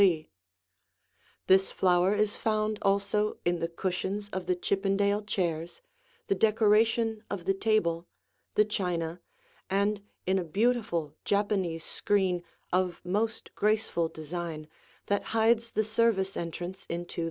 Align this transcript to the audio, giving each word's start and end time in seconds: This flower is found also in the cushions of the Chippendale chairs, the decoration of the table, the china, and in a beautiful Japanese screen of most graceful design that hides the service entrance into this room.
This 1.45 1.69
flower 1.69 2.15
is 2.15 2.35
found 2.35 2.79
also 2.81 3.37
in 3.45 3.59
the 3.59 3.67
cushions 3.67 4.29
of 4.29 4.47
the 4.47 4.55
Chippendale 4.55 5.21
chairs, 5.21 5.83
the 6.25 6.33
decoration 6.33 7.23
of 7.29 7.45
the 7.45 7.53
table, 7.53 8.07
the 8.55 8.65
china, 8.65 9.21
and 9.69 10.01
in 10.25 10.39
a 10.39 10.43
beautiful 10.43 11.13
Japanese 11.23 11.83
screen 11.83 12.41
of 12.73 12.99
most 13.05 13.53
graceful 13.53 14.07
design 14.09 14.67
that 15.05 15.21
hides 15.37 15.71
the 15.73 15.83
service 15.83 16.35
entrance 16.35 16.87
into 16.87 17.11
this 17.11 17.17
room. 17.17 17.19